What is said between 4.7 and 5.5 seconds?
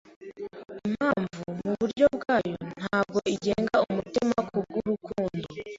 urukundo